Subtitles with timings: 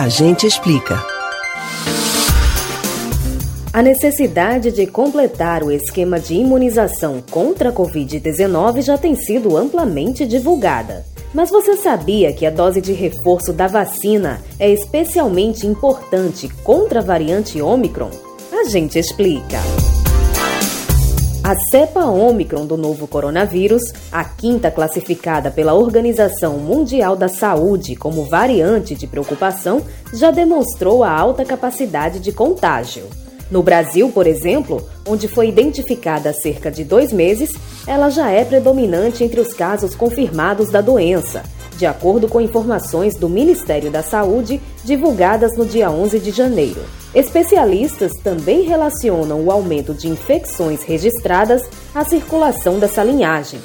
[0.00, 0.98] A gente explica.
[3.70, 10.26] A necessidade de completar o esquema de imunização contra a Covid-19 já tem sido amplamente
[10.26, 11.04] divulgada.
[11.34, 17.04] Mas você sabia que a dose de reforço da vacina é especialmente importante contra a
[17.04, 18.08] variante Omicron?
[18.50, 19.58] A gente explica.
[21.50, 23.82] A cepa Omicron do novo coronavírus,
[24.12, 29.82] a quinta classificada pela Organização Mundial da Saúde como variante de preocupação,
[30.14, 33.02] já demonstrou a alta capacidade de contágio.
[33.50, 37.50] No Brasil, por exemplo, onde foi identificada há cerca de dois meses,
[37.84, 41.42] ela já é predominante entre os casos confirmados da doença,
[41.80, 46.82] de acordo com informações do Ministério da Saúde divulgadas no dia 11 de janeiro.
[47.14, 51.62] Especialistas também relacionam o aumento de infecções registradas
[51.94, 53.58] à circulação dessa linhagem.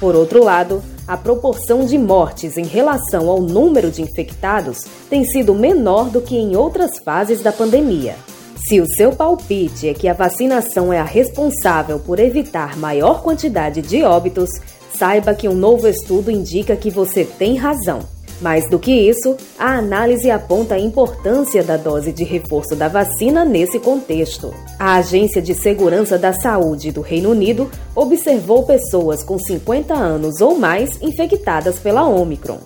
[0.00, 5.54] Por outro lado, a proporção de mortes em relação ao número de infectados tem sido
[5.54, 8.16] menor do que em outras fases da pandemia.
[8.68, 13.80] Se o seu palpite é que a vacinação é a responsável por evitar maior quantidade
[13.80, 14.50] de óbitos,
[14.94, 18.00] saiba que um novo estudo indica que você tem razão.
[18.40, 23.44] Mais do que isso, a análise aponta a importância da dose de reforço da vacina
[23.44, 24.54] nesse contexto.
[24.78, 30.58] A Agência de Segurança da Saúde do Reino Unido observou pessoas com 50 anos ou
[30.58, 32.60] mais infectadas pela Omicron.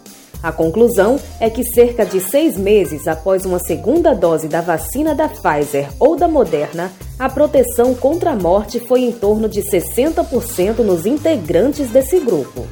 [0.44, 5.26] A conclusão é que cerca de seis meses após uma segunda dose da vacina da
[5.26, 11.06] Pfizer ou da Moderna, a proteção contra a morte foi em torno de 60% nos
[11.06, 12.66] integrantes desse grupo.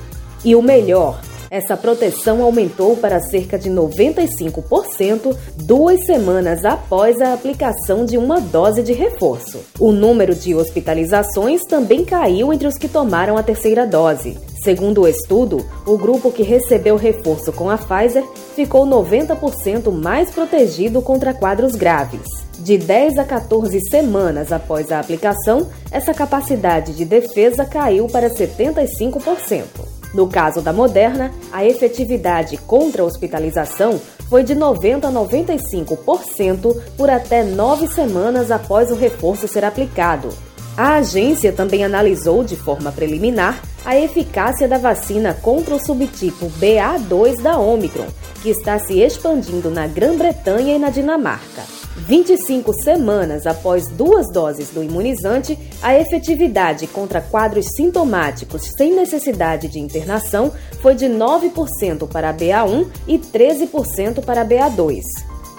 [0.44, 1.18] E o melhor,
[1.52, 8.82] essa proteção aumentou para cerca de 95% duas semanas após a aplicação de uma dose
[8.82, 9.58] de reforço.
[9.78, 14.38] O número de hospitalizações também caiu entre os que tomaram a terceira dose.
[14.64, 18.24] Segundo o estudo, o grupo que recebeu reforço com a Pfizer
[18.56, 22.26] ficou 90% mais protegido contra quadros graves.
[22.60, 30.01] De 10 a 14 semanas após a aplicação, essa capacidade de defesa caiu para 75%.
[30.14, 37.08] No caso da Moderna, a efetividade contra a hospitalização foi de 90 a 95% por
[37.08, 40.28] até nove semanas após o reforço ser aplicado.
[40.76, 47.42] A agência também analisou de forma preliminar a eficácia da vacina contra o subtipo BA2
[47.42, 48.06] da Omicron,
[48.42, 51.81] que está se expandindo na Grã-Bretanha e na Dinamarca.
[51.96, 59.78] 25 semanas após duas doses do imunizante, a efetividade contra quadros sintomáticos sem necessidade de
[59.78, 65.02] internação foi de 9% para a BA1 e 13% para a BA2.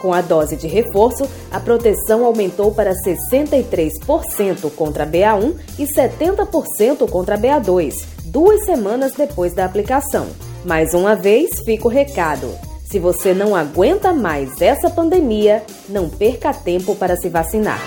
[0.01, 7.09] Com a dose de reforço, a proteção aumentou para 63% contra a BA1 e 70%
[7.09, 7.94] contra a BA2,
[8.25, 10.27] duas semanas depois da aplicação.
[10.65, 12.72] Mais uma vez, fica o recado.
[12.93, 17.81] Se você não aguenta mais essa pandemia, não perca tempo para se vacinar.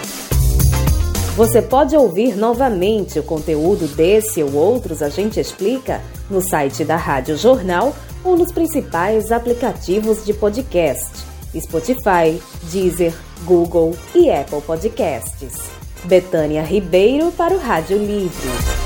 [1.37, 6.97] Você pode ouvir novamente o conteúdo desse ou outros A Gente Explica no site da
[6.97, 11.25] Rádio Jornal ou nos principais aplicativos de podcast:
[11.57, 13.15] Spotify, Deezer,
[13.45, 15.71] Google e Apple Podcasts.
[16.03, 18.86] Betânia Ribeiro para o Rádio Livre.